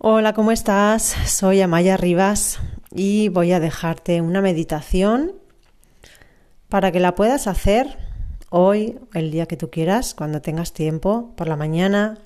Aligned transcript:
Hola, 0.00 0.32
¿cómo 0.32 0.52
estás? 0.52 1.02
Soy 1.26 1.60
Amaya 1.60 1.96
Rivas 1.96 2.60
y 2.92 3.30
voy 3.30 3.50
a 3.50 3.58
dejarte 3.58 4.20
una 4.20 4.40
meditación 4.40 5.32
para 6.68 6.92
que 6.92 7.00
la 7.00 7.16
puedas 7.16 7.48
hacer 7.48 7.98
hoy, 8.48 9.00
el 9.12 9.32
día 9.32 9.46
que 9.46 9.56
tú 9.56 9.70
quieras, 9.70 10.14
cuando 10.14 10.40
tengas 10.40 10.72
tiempo, 10.72 11.34
por 11.36 11.48
la 11.48 11.56
mañana, 11.56 12.16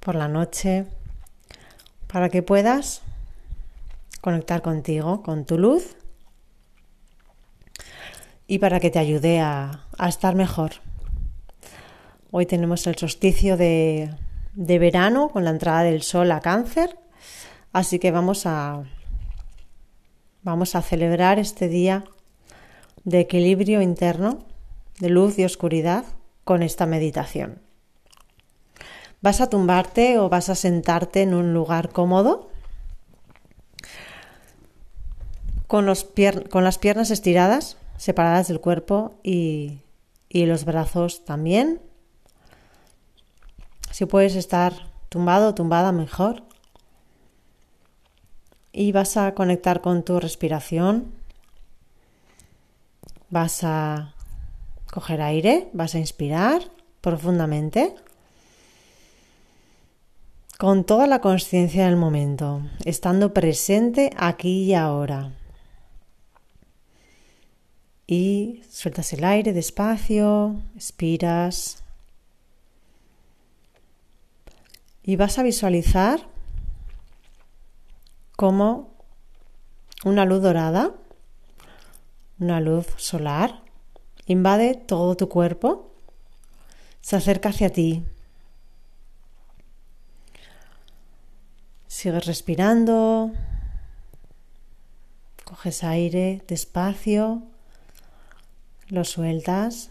por 0.00 0.16
la 0.16 0.26
noche, 0.26 0.86
para 2.08 2.28
que 2.28 2.42
puedas 2.42 3.02
conectar 4.20 4.60
contigo, 4.60 5.22
con 5.22 5.44
tu 5.44 5.58
luz 5.58 5.94
y 8.48 8.58
para 8.58 8.80
que 8.80 8.90
te 8.90 8.98
ayude 8.98 9.38
a, 9.38 9.86
estar 10.08 10.34
mejor. 10.34 10.72
Hoy 12.32 12.46
tenemos 12.46 12.84
el 12.88 12.96
solsticio 12.96 13.56
de, 13.56 14.10
de 14.54 14.78
verano 14.78 15.28
con 15.28 15.44
la 15.44 15.50
entrada 15.50 15.82
del 15.82 16.02
sol 16.02 16.30
a 16.32 16.40
cáncer, 16.40 16.98
así 17.72 17.98
que 17.98 18.10
vamos 18.10 18.46
a, 18.46 18.82
vamos 20.42 20.74
a 20.74 20.82
celebrar 20.82 21.38
este 21.38 21.68
día 21.68 22.04
de 23.04 23.20
equilibrio 23.20 23.80
interno, 23.82 24.40
de 24.98 25.08
luz 25.08 25.38
y 25.38 25.44
oscuridad 25.44 26.04
con 26.44 26.62
esta 26.62 26.86
meditación. 26.86 27.60
Vas 29.22 29.40
a 29.40 29.50
tumbarte 29.50 30.18
o 30.18 30.28
vas 30.28 30.48
a 30.48 30.54
sentarte 30.54 31.22
en 31.22 31.34
un 31.34 31.52
lugar 31.52 31.90
cómodo 31.90 32.50
con, 35.66 35.86
los 35.86 36.08
las 36.52 36.78
piernas 36.78 37.10
estiradas, 37.10 37.76
separadas 37.96 38.48
del 38.48 38.60
cuerpo 38.60 39.14
y 39.22 39.82
los 40.32 40.64
brazos 40.64 41.24
también. 41.24 41.80
Si 43.90 44.06
puedes 44.06 44.34
estar 44.36 44.72
tumbado 45.08 45.48
o 45.48 45.54
tumbada, 45.54 45.92
mejor. 45.92 46.42
Y 48.72 48.92
vas 48.92 49.16
a 49.16 49.34
conectar 49.34 49.80
con 49.80 50.04
tu 50.04 50.20
respiración. 50.20 51.12
Vas 53.28 53.64
a 53.64 54.14
coger 54.92 55.22
aire, 55.22 55.68
vas 55.72 55.94
a 55.94 55.98
inspirar 55.98 56.62
profundamente 57.00 57.94
con 60.58 60.84
toda 60.84 61.06
la 61.06 61.20
conciencia 61.20 61.86
del 61.86 61.96
momento, 61.96 62.60
estando 62.84 63.32
presente 63.32 64.10
aquí 64.18 64.64
y 64.64 64.74
ahora. 64.74 65.32
Y 68.06 68.62
sueltas 68.68 69.12
el 69.14 69.24
aire 69.24 69.54
despacio, 69.54 70.60
expiras. 70.74 71.82
Y 75.02 75.16
vas 75.16 75.38
a 75.38 75.42
visualizar 75.42 76.28
como 78.36 78.94
una 80.04 80.24
luz 80.24 80.42
dorada, 80.42 80.94
una 82.38 82.60
luz 82.60 82.86
solar, 82.96 83.62
invade 84.26 84.74
todo 84.74 85.16
tu 85.16 85.28
cuerpo, 85.28 85.94
se 87.00 87.16
acerca 87.16 87.50
hacia 87.50 87.70
ti. 87.70 88.04
Sigues 91.86 92.24
respirando, 92.26 93.32
coges 95.44 95.84
aire 95.84 96.42
despacio, 96.46 97.42
lo 98.88 99.04
sueltas 99.04 99.90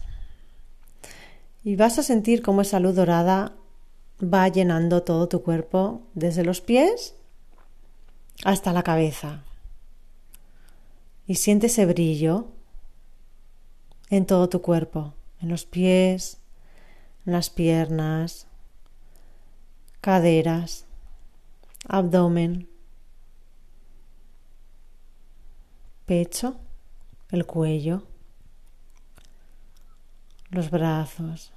y 1.62 1.76
vas 1.76 1.98
a 1.98 2.02
sentir 2.02 2.42
cómo 2.42 2.62
esa 2.62 2.80
luz 2.80 2.96
dorada 2.96 3.54
va 4.22 4.48
llenando 4.48 5.02
todo 5.02 5.28
tu 5.28 5.42
cuerpo, 5.42 6.02
desde 6.14 6.44
los 6.44 6.60
pies 6.60 7.14
hasta 8.44 8.72
la 8.72 8.82
cabeza. 8.82 9.44
Y 11.26 11.36
siente 11.36 11.66
ese 11.66 11.86
brillo 11.86 12.48
en 14.08 14.26
todo 14.26 14.48
tu 14.48 14.60
cuerpo, 14.60 15.14
en 15.40 15.48
los 15.48 15.64
pies, 15.64 16.38
en 17.26 17.32
las 17.32 17.50
piernas, 17.50 18.46
caderas 20.00 20.86
abdomen, 21.86 22.68
pecho, 26.06 26.56
el 27.30 27.46
cuello, 27.46 28.02
los 30.50 30.70
brazos, 30.70 31.52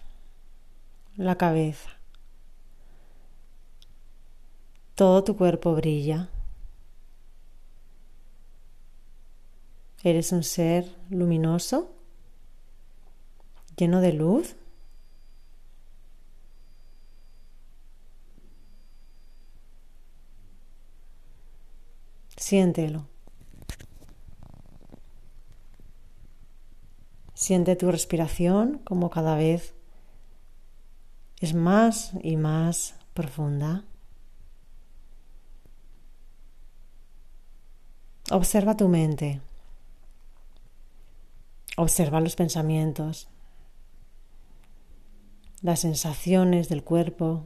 la 1.15 1.35
cabeza. 1.35 1.92
Todo 4.95 5.23
tu 5.23 5.35
cuerpo 5.35 5.73
brilla. 5.73 6.29
Eres 10.03 10.31
un 10.31 10.43
ser 10.43 10.85
luminoso, 11.09 11.95
lleno 13.75 14.01
de 14.01 14.13
luz. 14.13 14.55
Siéntelo. 22.37 23.07
Siente 27.33 27.75
tu 27.75 27.89
respiración 27.89 28.79
como 28.83 29.09
cada 29.09 29.35
vez 29.35 29.73
es 31.39 31.53
más 31.53 32.11
y 32.21 32.35
más 32.35 32.95
profunda. 33.13 33.85
Observa 38.31 38.77
tu 38.77 38.87
mente. 38.87 39.41
Observa 41.77 42.19
los 42.21 42.35
pensamientos, 42.35 43.27
las 45.61 45.79
sensaciones 45.79 46.69
del 46.69 46.83
cuerpo, 46.83 47.45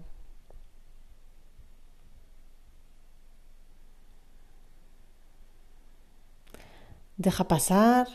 Deja 7.17 7.47
pasar 7.47 8.07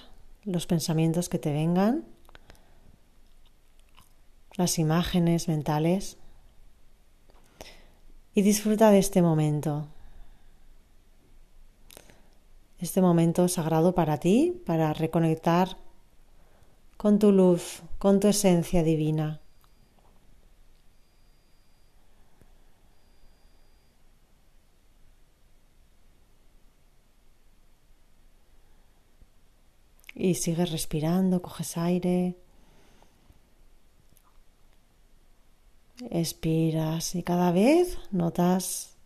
los 0.45 0.69
pensamientos 0.69 1.29
que 1.29 1.41
te 1.41 1.53
vengan, 1.53 2.05
las 4.55 4.79
imágenes 4.79 5.49
mentales 5.49 6.19
y 8.33 8.43
disfruta 8.43 8.93
de 8.93 9.01
este 9.01 9.21
momento. 9.21 9.89
Este 12.83 13.01
momento 13.01 13.47
sagrado 13.47 13.95
para 13.95 14.19
ti, 14.19 14.61
para 14.67 14.93
reconectar 14.93 15.79
con 16.97 17.21
tu 17.21 17.31
luz, 17.31 17.81
con 18.01 18.19
tu 18.19 18.27
esencia 18.27 18.83
divina. 18.83 19.41
Y 30.17 30.35
sigues 30.35 30.73
respirando, 30.73 31.41
coges 31.41 31.77
aire. 31.79 32.37
Expiras 36.11 37.15
y 37.15 37.23
cada 37.23 37.53
vez 37.53 37.97
notas 38.11 38.97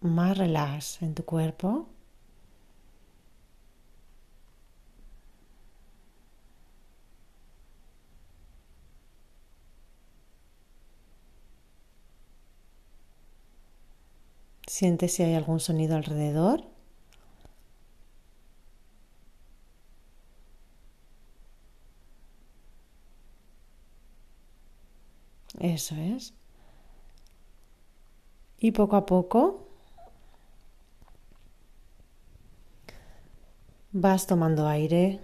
más 0.00 0.36
relax 0.36 1.00
en 1.02 1.14
tu 1.14 1.24
cuerpo. 1.24 1.91
Siente 14.76 15.08
si 15.08 15.22
hay 15.22 15.34
algún 15.34 15.60
sonido 15.60 15.96
alrededor. 15.96 16.64
Eso 25.60 25.94
es. 25.94 26.32
Y 28.58 28.72
poco 28.72 28.96
a 28.96 29.04
poco 29.04 29.68
vas 33.92 34.26
tomando 34.26 34.66
aire 34.66 35.20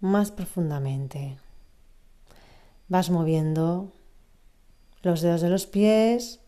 más 0.00 0.30
profundamente. 0.30 1.36
Vas 2.88 3.10
moviendo 3.10 3.92
los 5.02 5.20
dedos 5.20 5.40
de 5.40 5.50
los 5.50 5.66
pies. 5.66 6.40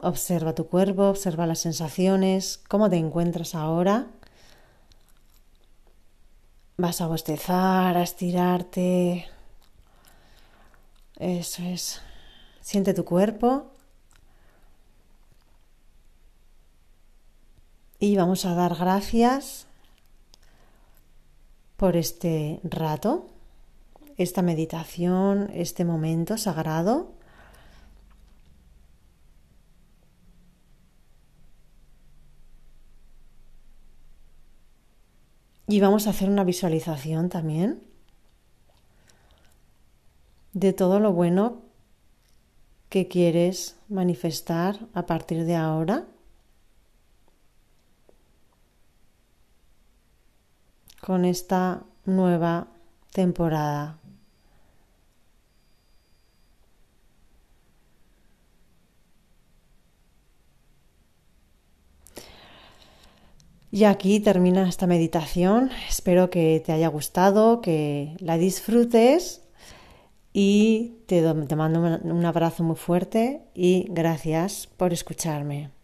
Observa 0.00 0.54
tu 0.54 0.66
cuerpo, 0.66 1.08
observa 1.08 1.46
las 1.46 1.60
sensaciones, 1.60 2.62
cómo 2.68 2.90
te 2.90 2.96
encuentras 2.96 3.54
ahora. 3.54 4.06
Vas 6.76 7.00
a 7.00 7.06
bostezar, 7.06 7.96
a 7.96 8.02
estirarte. 8.02 9.26
Eso 11.18 11.62
es. 11.62 12.00
siente 12.60 12.92
tu 12.92 13.04
cuerpo 13.04 13.72
y 17.98 18.16
vamos 18.16 18.44
a 18.44 18.54
dar 18.54 18.74
gracias 18.74 19.66
por 21.76 21.96
este 21.96 22.60
rato, 22.64 23.28
esta 24.16 24.42
meditación, 24.42 25.50
este 25.52 25.84
momento 25.84 26.38
sagrado. 26.38 27.12
Y 35.68 35.80
vamos 35.80 36.06
a 36.06 36.10
hacer 36.10 36.30
una 36.30 36.44
visualización 36.44 37.28
también 37.28 37.82
de 40.52 40.72
todo 40.72 41.00
lo 41.00 41.12
bueno 41.12 41.62
que 42.88 43.08
quieres 43.08 43.76
manifestar 43.88 44.78
a 44.94 45.06
partir 45.06 45.44
de 45.44 45.56
ahora. 45.56 46.06
con 51.06 51.24
esta 51.24 51.84
nueva 52.04 52.66
temporada. 53.12 54.00
Y 63.76 63.84
aquí 63.84 64.20
termina 64.20 64.66
esta 64.66 64.86
meditación. 64.86 65.70
Espero 65.86 66.30
que 66.30 66.62
te 66.64 66.72
haya 66.72 66.88
gustado, 66.88 67.60
que 67.60 68.16
la 68.20 68.38
disfrutes 68.38 69.42
y 70.32 70.94
te, 71.04 71.20
mando 71.34 71.80
un 71.80 72.24
abrazo 72.24 72.62
muy 72.62 72.76
fuerte 72.76 73.42
y 73.54 73.84
gracias 73.90 74.66
por 74.78 74.94
escucharme. 74.94 75.75